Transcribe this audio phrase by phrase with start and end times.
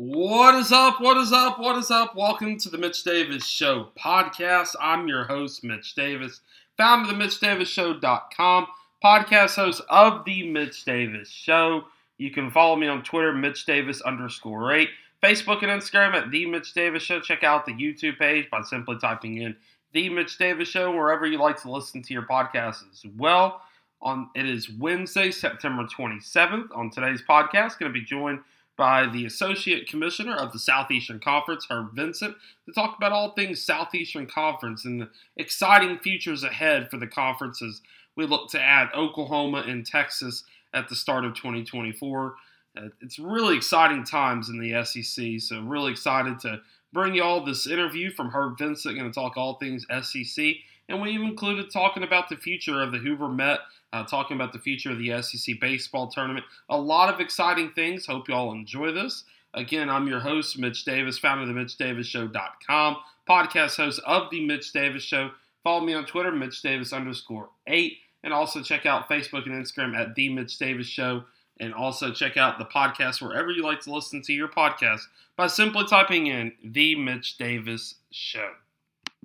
[0.00, 1.00] What is up?
[1.00, 1.58] What is up?
[1.58, 2.14] What is up?
[2.14, 4.76] Welcome to the Mitch Davis Show podcast.
[4.80, 6.40] I'm your host, Mitch Davis,
[6.76, 8.68] founder of the Mitch Davis MitchDavisShow.com,
[9.04, 11.86] podcast host of the Mitch Davis Show.
[12.16, 14.90] You can follow me on Twitter, Mitch Davis underscore eight,
[15.20, 17.18] Facebook and Instagram at the Mitch Davis Show.
[17.18, 19.56] Check out the YouTube page by simply typing in
[19.94, 23.62] the Mitch Davis Show wherever you like to listen to your podcast as well.
[24.00, 26.68] On it is Wednesday, September 27th.
[26.76, 28.38] On today's podcast, going to be joined
[28.78, 33.60] by the Associate Commissioner of the Southeastern Conference, Herb Vincent, to talk about all things
[33.60, 37.82] Southeastern Conference and the exciting futures ahead for the conferences.
[38.16, 42.36] we look to add Oklahoma and Texas at the start of 2024.
[42.76, 46.60] Uh, it's really exciting times in the SEC, so really excited to
[46.92, 50.54] bring you all this interview from Herb Vincent, going to talk all things SEC.
[50.88, 53.60] And we even included talking about the future of the Hoover Met
[53.92, 56.44] uh, talking about the future of the SEC baseball tournament.
[56.68, 58.06] A lot of exciting things.
[58.06, 59.24] Hope you all enjoy this.
[59.54, 62.96] Again, I'm your host, Mitch Davis, founder of the Mitch Davis MitchDavisShow.com,
[63.28, 65.30] podcast host of the Mitch Davis Show.
[65.64, 69.96] Follow me on Twitter, Mitch Davis underscore eight, and also check out Facebook and Instagram
[69.96, 71.24] at the Mitch Davis Show.
[71.60, 75.00] And also check out the podcast wherever you like to listen to your podcast
[75.36, 78.50] by simply typing in the Mitch Davis Show.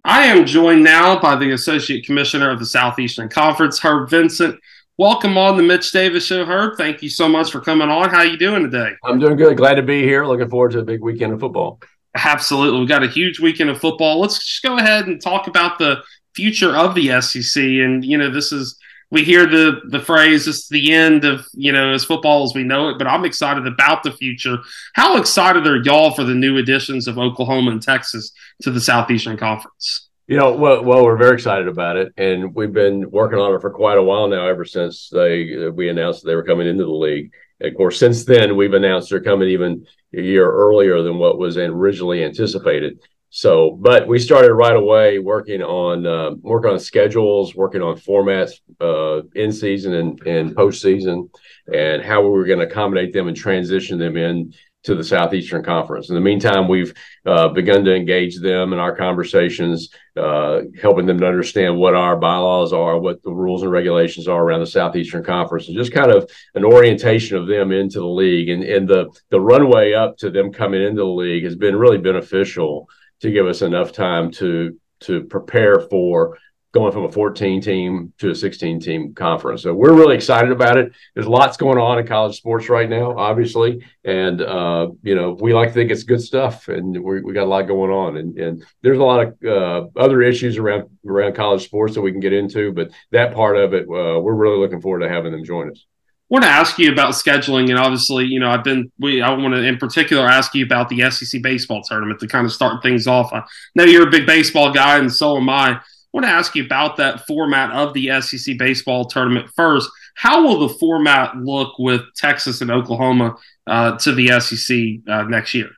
[0.06, 4.60] I am joined now by the Associate Commissioner of the Southeastern Conference, Herb Vincent.
[4.98, 6.78] Welcome on the Mitch Davis Show, Herb.
[6.78, 8.10] Thank you so much for coming on.
[8.10, 8.92] How are you doing today?
[9.06, 9.56] I'm doing good.
[9.56, 10.26] Glad to be here.
[10.26, 11.80] Looking forward to a big weekend of football.
[12.16, 12.82] Absolutely.
[12.82, 14.20] We've got a huge weekend of football.
[14.20, 16.04] Let's just go ahead and talk about the
[16.36, 17.64] future of the SEC.
[17.64, 18.78] And, you know, this is
[19.14, 22.64] we hear the the phrase "it's the end of you know as football as we
[22.64, 24.58] know it," but I'm excited about the future.
[24.96, 28.32] How excited are y'all for the new additions of Oklahoma and Texas
[28.64, 30.10] to the Southeastern Conference?
[30.26, 33.62] You know, well, well, we're very excited about it, and we've been working on it
[33.62, 34.48] for quite a while now.
[34.48, 38.58] Ever since they we announced they were coming into the league, of course, since then
[38.58, 43.00] we've announced they're coming even a year earlier than what was originally anticipated.
[43.36, 48.62] So, but we started right away working on uh, working on schedules, working on formats
[48.80, 51.32] uh, in season and, and postseason,
[51.74, 54.54] and how we were going to accommodate them and transition them in
[54.84, 56.10] to the Southeastern Conference.
[56.10, 56.94] In the meantime, we've
[57.26, 62.16] uh, begun to engage them in our conversations, uh, helping them to understand what our
[62.16, 66.12] bylaws are, what the rules and regulations are around the Southeastern Conference, and just kind
[66.12, 68.50] of an orientation of them into the league.
[68.50, 71.98] And, and the the runway up to them coming into the league has been really
[71.98, 72.88] beneficial
[73.24, 76.38] to give us enough time to to prepare for
[76.74, 79.62] going from a 14 team to a 16 team conference.
[79.62, 80.92] So we're really excited about it.
[81.14, 85.54] There's lots going on in college sports right now, obviously, and uh, you know we
[85.54, 88.38] like to think it's good stuff, and we, we got a lot going on, and,
[88.38, 92.20] and there's a lot of uh, other issues around around college sports that we can
[92.20, 95.46] get into, but that part of it, uh, we're really looking forward to having them
[95.46, 95.86] join us
[96.34, 99.54] want to ask you about scheduling, and obviously, you know, I've been we I want
[99.54, 103.06] to in particular ask you about the SEC baseball tournament to kind of start things
[103.06, 103.32] off.
[103.32, 103.44] I
[103.76, 105.74] know you're a big baseball guy, and so am I.
[105.74, 105.80] I
[106.12, 109.88] want to ask you about that format of the SEC baseball tournament first.
[110.16, 113.36] How will the format look with Texas and Oklahoma
[113.68, 114.78] uh, to the SEC
[115.08, 115.70] uh, next year?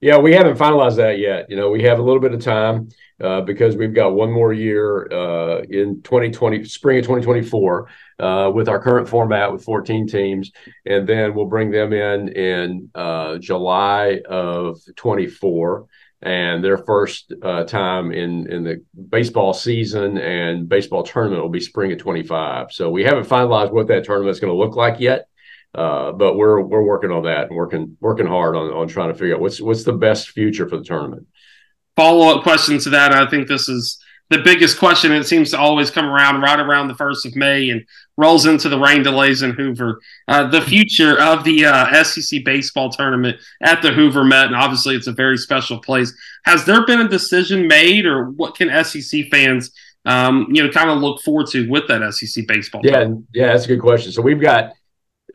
[0.00, 1.46] Yeah, we haven't finalized that yet.
[1.48, 2.88] You know, we have a little bit of time
[3.22, 7.88] uh, because we've got one more year uh, in 2020, spring of 2024,
[8.18, 10.52] uh, with our current format with 14 teams,
[10.84, 15.86] and then we'll bring them in in uh, July of 24.
[16.20, 21.60] And their first uh, time in in the baseball season and baseball tournament will be
[21.60, 22.72] spring of 25.
[22.72, 25.28] So we haven't finalized what that tournament is going to look like yet.
[25.74, 29.14] Uh, but we're we're working on that and working working hard on, on trying to
[29.14, 31.26] figure out what's what's the best future for the tournament.
[31.96, 33.12] Follow up question to that.
[33.12, 33.98] I think this is
[34.30, 35.12] the biggest question.
[35.12, 37.84] It seems to always come around right around the first of May and
[38.16, 40.00] rolls into the rain delays in Hoover.
[40.28, 44.94] Uh, the future of the uh, SEC baseball tournament at the Hoover Met, and obviously
[44.94, 46.12] it's a very special place.
[46.44, 49.72] Has there been a decision made, or what can SEC fans?
[50.06, 52.82] Um, you know, kind of look forward to with that SEC baseball.
[52.84, 53.26] Yeah, tournament?
[53.34, 54.12] yeah, that's a good question.
[54.12, 54.72] So we've got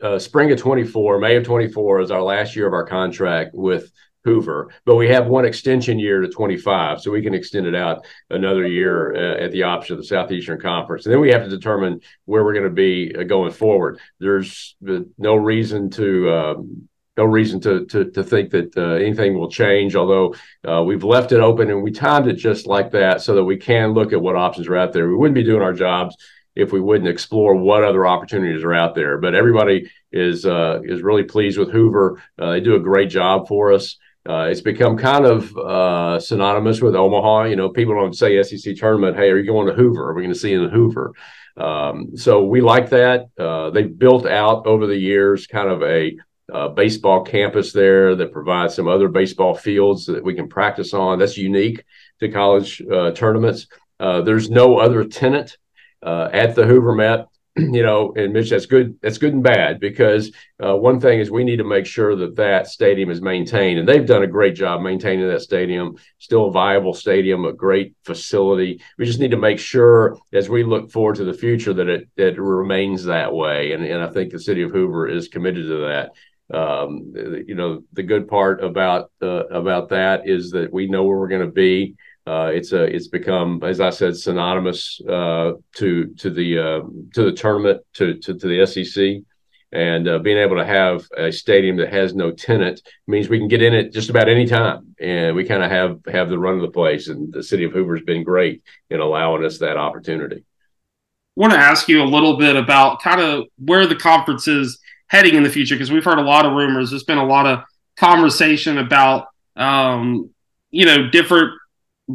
[0.02, 3.90] uh, spring of 24, May of 24 is our last year of our contract with
[4.24, 8.04] Hoover, but we have one extension year to 25, so we can extend it out
[8.28, 11.06] another year uh, at the option of the Southeastern Conference.
[11.06, 13.98] And then we have to determine where we're going to be uh, going forward.
[14.18, 19.50] There's no reason to um, no reason to to, to think that uh, anything will
[19.50, 19.96] change.
[19.96, 20.34] Although
[20.68, 23.56] uh, we've left it open and we timed it just like that so that we
[23.56, 25.08] can look at what options are out there.
[25.08, 26.14] We wouldn't be doing our jobs
[26.54, 29.18] if we wouldn't explore what other opportunities are out there.
[29.18, 32.22] But everybody is uh, is really pleased with Hoover.
[32.38, 33.96] Uh, they do a great job for us.
[34.28, 37.44] Uh, it's become kind of uh, synonymous with Omaha.
[37.44, 39.16] You know, people don't say SEC tournament.
[39.16, 40.08] Hey, are you going to Hoover?
[40.08, 41.12] Are we going to see you in Hoover?
[41.56, 43.28] Um, so we like that.
[43.38, 46.16] Uh, they've built out over the years kind of a
[46.52, 51.18] uh, baseball campus there that provides some other baseball fields that we can practice on.
[51.18, 51.84] That's unique
[52.20, 53.68] to college uh, tournaments.
[53.98, 55.56] Uh, there's no other tenant
[56.02, 57.26] uh, at the Hoover Met
[57.56, 58.96] you know, and Mitch, that's good.
[59.02, 60.32] That's good and bad because
[60.64, 63.88] uh, one thing is we need to make sure that that stadium is maintained, and
[63.88, 65.96] they've done a great job maintaining that stadium.
[66.18, 68.80] Still a viable stadium, a great facility.
[68.98, 72.08] We just need to make sure as we look forward to the future that it
[72.16, 75.66] that it remains that way, and and I think the city of Hoover is committed
[75.66, 76.10] to that.
[76.56, 77.12] Um,
[77.46, 81.28] you know, the good part about uh, about that is that we know where we're
[81.28, 81.96] going to be.
[82.30, 86.80] Uh, it's a it's become, as I said, synonymous uh, to to the uh,
[87.14, 89.24] to the tournament to to, to the SEC,
[89.72, 93.48] and uh, being able to have a stadium that has no tenant means we can
[93.48, 96.54] get in it just about any time, and we kind of have have the run
[96.54, 97.08] of the place.
[97.08, 100.36] And the city of Hoover has been great in allowing us that opportunity.
[100.36, 104.78] I want to ask you a little bit about kind of where the conference is
[105.08, 106.90] heading in the future because we've heard a lot of rumors.
[106.90, 107.64] There's been a lot of
[107.96, 110.30] conversation about um,
[110.70, 111.59] you know different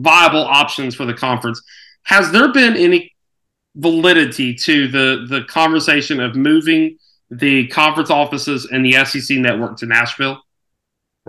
[0.02, 1.62] viable options for the conference.
[2.04, 3.12] Has there been any
[3.76, 6.98] validity to the the conversation of moving
[7.30, 10.42] the conference offices and the SEC network to Nashville?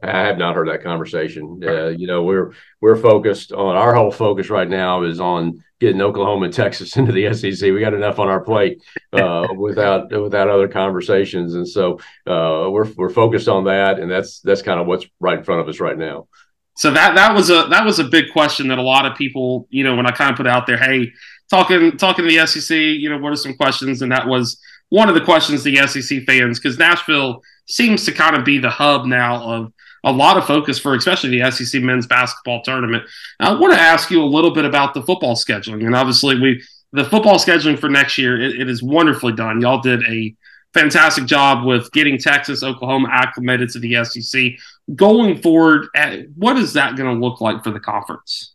[0.03, 1.61] I have not heard that conversation.
[1.67, 2.53] Uh, you know, we're
[2.83, 7.13] we're focused on our whole focus right now is on getting Oklahoma and Texas into
[7.13, 7.73] the SEC.
[7.73, 8.83] We got enough on our plate
[9.13, 11.95] uh, without without other conversations, and so
[12.27, 15.63] uh, we're we're focused on that, and that's that's kind of what's right in front
[15.63, 16.29] of us right now
[16.77, 19.67] so that that was a that was a big question that a lot of people,
[19.71, 21.11] you know, when I kind of put out there, hey,
[21.51, 24.03] talking talking to the SEC, you know, what are some questions?
[24.03, 28.37] And that was one of the questions the SEC fans, because Nashville seems to kind
[28.37, 29.73] of be the hub now of
[30.05, 33.05] a lot of focus for especially the SEC men's basketball tournament.
[33.41, 36.63] I want to ask you a little bit about the football scheduling, and obviously we
[36.93, 39.63] the football scheduling for next year it, it is wonderfully done.
[39.63, 40.35] Y'all did a
[40.77, 44.53] fantastic job with getting Texas, Oklahoma acclimated to the SEC.
[44.95, 45.89] Going forward,
[46.37, 48.55] what is that going to look like for the conference?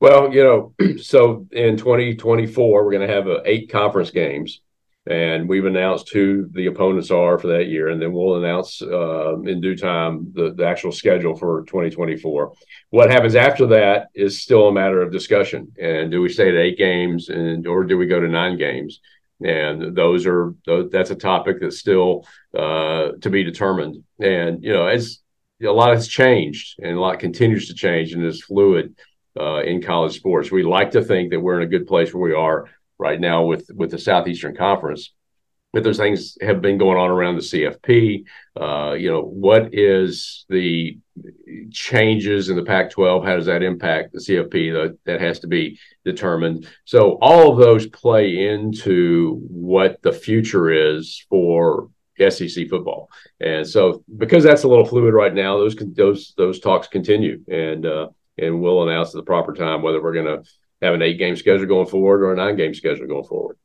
[0.00, 4.60] Well, you know, so in 2024, we're going to have uh, eight conference games,
[5.06, 9.38] and we've announced who the opponents are for that year, and then we'll announce uh,
[9.40, 12.52] in due time the, the actual schedule for 2024.
[12.90, 15.72] What happens after that is still a matter of discussion.
[15.80, 19.00] And do we stay at eight games, and or do we go to nine games?
[19.44, 20.54] And those are
[20.90, 24.02] that's a topic that's still uh, to be determined.
[24.20, 25.18] And you know, as
[25.62, 28.96] a lot has changed, and a lot continues to change, and is fluid
[29.38, 30.50] uh, in college sports.
[30.50, 32.68] We like to think that we're in a good place where we are
[32.98, 35.12] right now with with the Southeastern Conference.
[35.72, 38.24] But those things have been going on around the CFP.
[38.58, 40.98] Uh, you know, what is the
[41.70, 43.26] changes in the Pac-12?
[43.26, 44.72] How does that impact the CFP?
[44.72, 46.66] That, that has to be determined.
[46.86, 53.10] So all of those play into what the future is for SEC football.
[53.40, 57.84] And so because that's a little fluid right now, those those those talks continue, and
[57.84, 58.08] uh,
[58.38, 60.50] and we'll announce at the proper time whether we're going to
[60.80, 63.58] have an eight game schedule going forward or a nine game schedule going forward.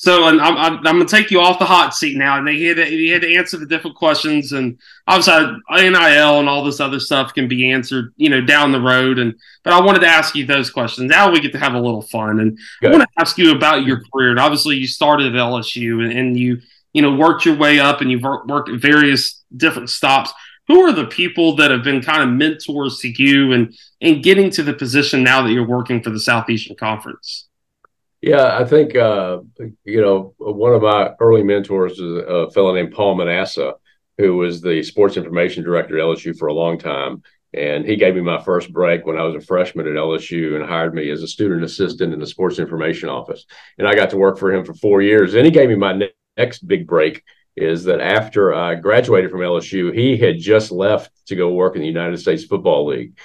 [0.00, 2.46] So, and I'm, I'm, I'm going to take you off the hot seat now, and
[2.46, 4.78] they had to, you had to answer the different questions, and
[5.08, 5.34] obviously
[5.72, 9.18] NIL and all this other stuff can be answered, you know, down the road.
[9.18, 9.34] And
[9.64, 11.10] but I wanted to ask you those questions.
[11.10, 12.90] Now we get to have a little fun, and Good.
[12.90, 14.30] I want to ask you about your career.
[14.30, 16.60] And obviously, you started at LSU, and, and you
[16.92, 20.32] you know worked your way up, and you've worked at various different stops.
[20.68, 24.50] Who are the people that have been kind of mentors to you, and and getting
[24.50, 27.47] to the position now that you're working for the Southeastern Conference?
[28.20, 29.40] Yeah, I think uh,
[29.84, 33.74] you know one of my early mentors is a fellow named Paul Manasseh,
[34.18, 37.22] who was the sports information director at LSU for a long time,
[37.54, 40.68] and he gave me my first break when I was a freshman at LSU and
[40.68, 43.46] hired me as a student assistant in the sports information office,
[43.78, 45.34] and I got to work for him for four years.
[45.34, 47.22] And he gave me my next big break
[47.56, 51.82] is that after I graduated from LSU, he had just left to go work in
[51.82, 53.18] the United States Football League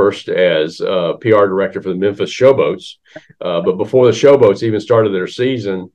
[0.00, 2.94] first as uh, PR director for the Memphis Showboats.
[3.38, 5.90] Uh, but before the Showboats even started their season,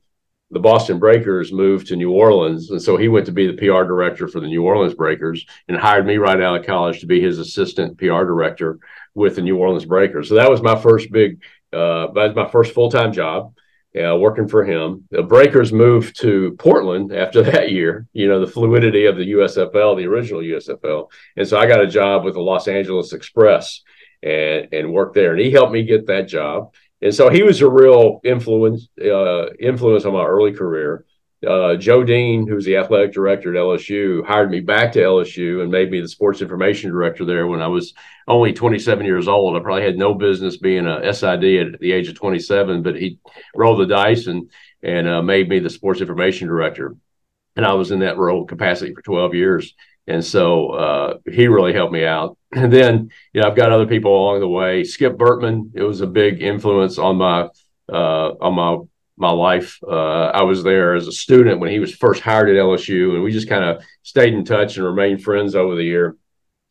[0.52, 2.70] the Boston Breakers moved to New Orleans.
[2.70, 5.76] And so he went to be the PR director for the New Orleans Breakers and
[5.76, 8.78] hired me right out of college to be his assistant PR director
[9.16, 10.28] with the New Orleans Breakers.
[10.28, 13.54] So that was my first big, uh, that was my first full time job.
[13.96, 15.06] Uh, working for him.
[15.10, 19.96] The Breakers moved to Portland after that year, you know, the fluidity of the USFL,
[19.96, 21.10] the original USFL.
[21.36, 23.80] And so I got a job with the Los Angeles Express
[24.22, 25.32] and, and worked there.
[25.32, 26.74] And he helped me get that job.
[27.00, 31.06] And so he was a real influence, uh, influence on my early career
[31.46, 35.70] uh, Joe Dean, who's the athletic director at LSU, hired me back to LSU and
[35.70, 37.94] made me the sports information director there when I was
[38.28, 39.56] only 27 years old.
[39.56, 43.18] I probably had no business being a SID at the age of 27, but he
[43.54, 44.50] rolled the dice and
[44.82, 46.96] and uh, made me the sports information director.
[47.56, 49.74] and I was in that role capacity for 12 years.
[50.06, 52.36] And so uh, he really helped me out.
[52.52, 54.82] And then, you know, I've got other people along the way.
[54.82, 57.48] Skip Bertman, it was a big influence on my
[57.92, 58.78] uh, on my
[59.16, 59.78] my life.
[59.86, 63.22] Uh, I was there as a student when he was first hired at LSU, and
[63.22, 66.16] we just kind of stayed in touch and remained friends over the year.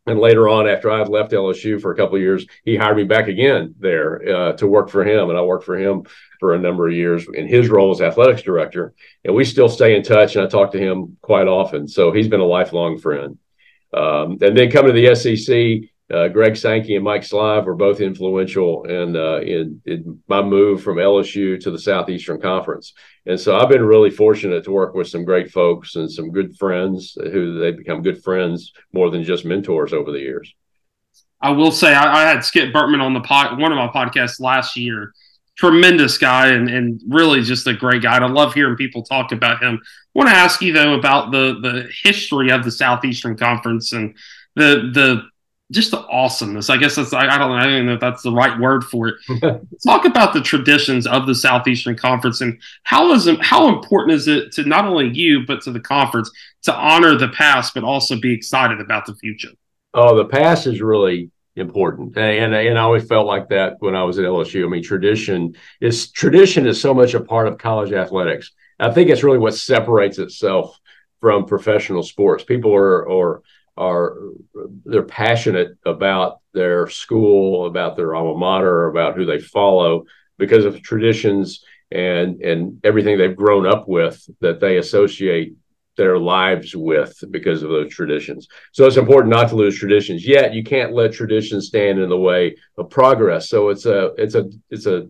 [0.08, 2.98] And later on, after I had left LSU for a couple of years, he hired
[2.98, 6.04] me back again there uh, to work for him, and I worked for him
[6.40, 8.94] for a number of years in his role as athletics director.
[9.24, 11.88] And we still stay in touch, and I talk to him quite often.
[11.88, 13.40] So he's been a lifelong friend.
[13.94, 18.00] Um, and then coming to the SEC, uh, Greg Sankey and Mike Slive were both
[18.00, 22.94] influential in, uh, in, in my move from LSU to the Southeastern Conference,
[23.26, 26.56] and so I've been really fortunate to work with some great folks and some good
[26.58, 30.54] friends who they become good friends more than just mentors over the years.
[31.42, 34.40] I will say I, I had Skip Bertman on the pod, one of my podcasts
[34.40, 35.14] last year.
[35.58, 38.16] Tremendous guy and, and really just a great guy.
[38.16, 39.80] And I love hearing people talk about him.
[39.84, 44.16] I want to ask you though about the the history of the Southeastern Conference and
[44.56, 45.22] the the
[45.72, 46.70] just the awesomeness.
[46.70, 48.84] I guess that's I, I don't know, I don't know if that's the right word
[48.84, 49.62] for it.
[49.86, 54.52] Talk about the traditions of the Southeastern Conference and how is how important is it
[54.54, 56.30] to not only you but to the conference
[56.64, 59.50] to honor the past but also be excited about the future.
[59.94, 64.04] Oh, the past is really important, and and I always felt like that when I
[64.04, 64.66] was at LSU.
[64.66, 68.52] I mean, tradition is tradition is so much a part of college athletics.
[68.80, 70.80] I think it's really what separates itself
[71.22, 72.44] from professional sports.
[72.44, 73.42] People are or
[73.78, 74.18] are
[74.86, 80.06] they're passionate about their school, about their alma mater, about who they follow
[80.38, 85.54] because of traditions and and everything they've grown up with that they associate
[85.98, 88.48] their lives with because of those traditions.
[88.74, 90.28] So it's important not to lose traditions.
[90.28, 93.50] Yet you can't let traditions stand in the way of progress.
[93.50, 95.08] So it's a it's a it's a,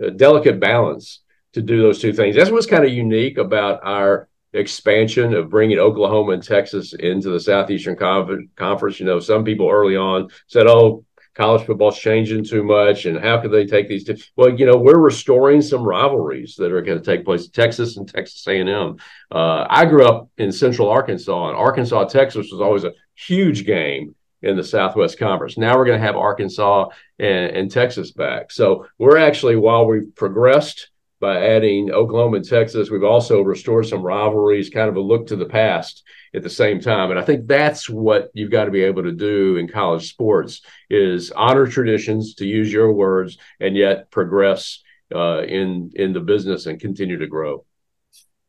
[0.00, 1.22] a delicate balance
[1.54, 2.36] to do those two things.
[2.36, 7.40] That's what's kind of unique about our expansion of bringing Oklahoma and Texas into the
[7.40, 9.00] Southeastern Conference.
[9.00, 11.04] You know, some people early on said, "Oh,
[11.34, 14.16] college football's changing too much, and how could they take these?" Two?
[14.36, 17.48] Well, you know, we're restoring some rivalries that are going to take place.
[17.48, 18.96] Texas and Texas A&M.
[19.30, 24.14] Uh, I grew up in Central Arkansas, and Arkansas Texas was always a huge game
[24.42, 25.56] in the Southwest Conference.
[25.56, 28.50] Now we're going to have Arkansas and, and Texas back.
[28.50, 30.90] So we're actually, while we've progressed
[31.22, 32.90] by adding Oklahoma and Texas.
[32.90, 36.02] We've also restored some rivalries, kind of a look to the past
[36.34, 37.12] at the same time.
[37.12, 40.62] And I think that's what you've got to be able to do in college sports
[40.90, 44.82] is honor traditions, to use your words, and yet progress
[45.14, 47.64] uh, in in the business and continue to grow.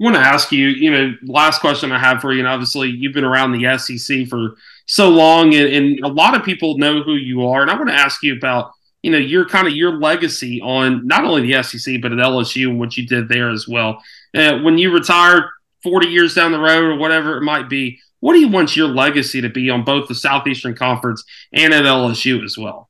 [0.02, 2.90] I want to ask you, you know, last question I have for you, and obviously
[2.90, 4.56] you've been around the SEC for
[4.88, 7.62] so long, and, and a lot of people know who you are.
[7.62, 8.72] And I want to ask you about
[9.04, 12.70] you know your kind of your legacy on not only the SEC but at LSU
[12.70, 14.02] and what you did there as well.
[14.34, 15.52] Uh, when you retire
[15.84, 18.88] 40 years down the road or whatever it might be, what do you want your
[18.88, 22.90] legacy to be on both the Southeastern Conference and at LSU as well?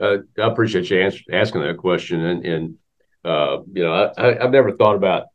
[0.00, 2.74] Uh, I appreciate you answer, asking that question, and, and
[3.24, 5.26] uh, you know I, have never thought about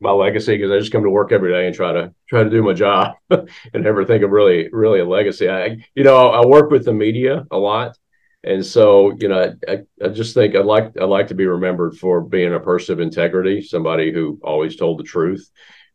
[0.00, 2.50] my legacy because I just come to work every day and try to try to
[2.50, 5.48] do my job and never think of really really a legacy.
[5.48, 7.98] I you know I work with the media a lot
[8.44, 11.96] and so you know I, I just think I'd like I'd like to be remembered
[11.96, 15.50] for being a person of integrity, somebody who always told the truth,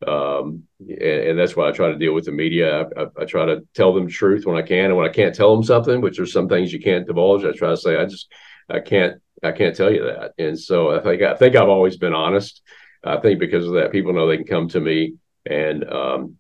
[0.05, 2.81] um, and, and, that's why I try to deal with the media.
[2.81, 5.11] I, I, I, try to tell them the truth when I can, and when I
[5.11, 7.97] can't tell them something, which are some things you can't divulge, I try to say
[7.97, 8.31] I just
[8.69, 10.33] I can't I can't tell you that.
[10.37, 12.61] And so I think I think I've always been honest.
[13.03, 15.15] I think because of that, people know they can come to me
[15.45, 16.35] and um,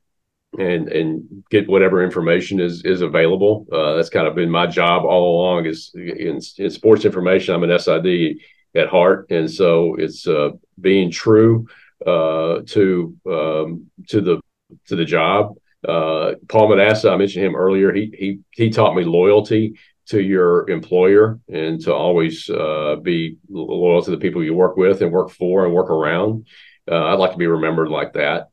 [0.57, 3.67] and and get whatever information is is available.
[3.71, 5.65] Uh, that's kind of been my job all along.
[5.65, 7.53] Is in, in, sports information.
[7.53, 8.37] I'm an SID
[8.75, 11.67] at heart, and so it's uh, being true
[12.05, 14.41] uh, to um, to the
[14.87, 15.55] to the job.
[15.87, 17.93] Uh, Paul Manasseh, I mentioned him earlier.
[17.93, 19.75] He he he taught me loyalty
[20.07, 25.03] to your employer and to always uh, be loyal to the people you work with
[25.03, 26.47] and work for and work around.
[26.89, 28.49] Uh, I'd like to be remembered like that.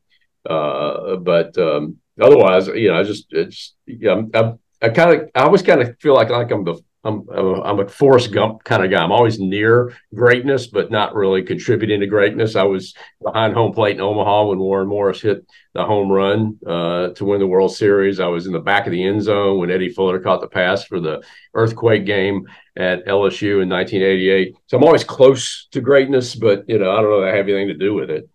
[0.47, 5.41] Uh, but um, otherwise, you know, I just it's yeah, I'm, I kind of I
[5.41, 8.91] always kind of feel like like I'm the I'm I'm a Forrest Gump kind of
[8.91, 9.01] guy.
[9.01, 12.55] I'm always near greatness, but not really contributing to greatness.
[12.55, 17.09] I was behind home plate in Omaha when Warren Morris hit the home run uh,
[17.09, 18.19] to win the World Series.
[18.19, 20.83] I was in the back of the end zone when Eddie Fuller caught the pass
[20.83, 21.23] for the
[21.53, 24.55] earthquake game at LSU in 1988.
[24.67, 27.47] So I'm always close to greatness, but you know I don't know that I have
[27.47, 28.29] anything to do with it.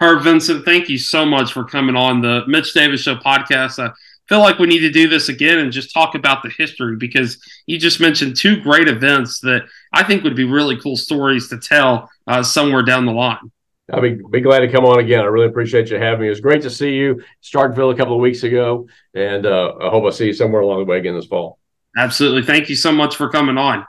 [0.00, 3.78] Herb Vincent, thank you so much for coming on the Mitch Davis Show podcast.
[3.78, 3.92] I
[4.28, 7.38] feel like we need to do this again and just talk about the history because
[7.66, 11.58] you just mentioned two great events that I think would be really cool stories to
[11.58, 13.52] tell uh, somewhere down the line.
[13.92, 15.20] I'll be, be glad to come on again.
[15.20, 16.28] I really appreciate you having me.
[16.28, 19.90] It was great to see you, Starkville, a couple of weeks ago, and uh, I
[19.90, 21.58] hope I see you somewhere along the way again this fall.
[21.96, 22.42] Absolutely.
[22.42, 23.84] Thank you so much for coming on.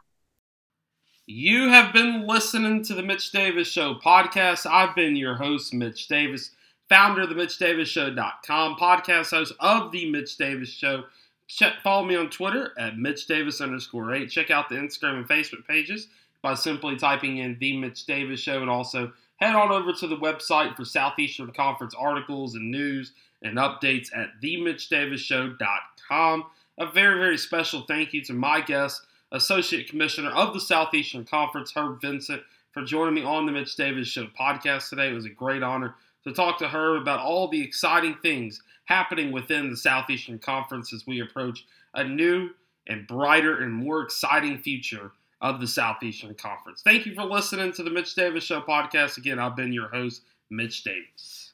[1.28, 4.66] You have been listening to the Mitch Davis Show podcast.
[4.66, 6.50] I've been your host, Mitch Davis,
[6.90, 11.04] founder of the MitchDavisShow.com, podcast host of the Mitch Davis Show.
[11.48, 14.32] Check, follow me on Twitter at Mitch Davis underscore eight.
[14.32, 16.08] Check out the Instagram and Facebook pages
[16.42, 20.18] by simply typing in the Mitch Davis Show, and also head on over to the
[20.18, 23.12] website for Southeastern Conference articles and news
[23.44, 26.46] and updates at themitchdavisshow.com.
[26.80, 31.72] A very, very special thank you to my guest, Associate Commissioner of the Southeastern Conference,
[31.76, 35.10] Herb Vincent, for joining me on the Mitch Davis Show podcast today.
[35.10, 39.32] It was a great honor to talk to her about all the exciting things happening
[39.32, 42.50] within the Southeastern Conference as we approach a new
[42.88, 45.12] and brighter and more exciting future
[45.42, 46.82] of the Southeastern Conference.
[46.82, 49.18] Thank you for listening to the Mitch Davis Show podcast.
[49.18, 51.51] Again, I've been your host, Mitch Davis.